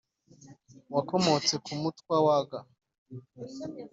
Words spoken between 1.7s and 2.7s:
mutwa waga